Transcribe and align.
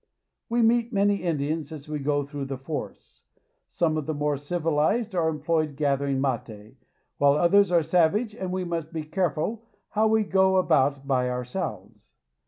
We 0.49 0.63
meet 0.63 0.91
many 0.91 1.17
Indians 1.17 1.71
as 1.71 1.87
we 1.87 1.99
go 1.99 2.25
through 2.25 2.45
the 2.45 2.57
forests. 2.57 3.21
Some 3.67 3.97
of 3.97 4.07
the 4.07 4.15
more 4.15 4.35
civilized 4.35 5.13
are 5.13 5.29
employed 5.29 5.75
gathering 5.75 6.19
mate; 6.19 6.77
others 7.21 7.71
are 7.71 7.83
savage, 7.83 8.33
and 8.33 8.51
we 8.51 8.63
must 8.63 8.91
be 8.91 9.03
careful 9.03 9.63
how 9.89 10.07
we 10.07 10.23
go 10.23 10.55
about 10.55 11.05
by 11.05 11.29
our 11.29 11.45
selves. 11.45 12.15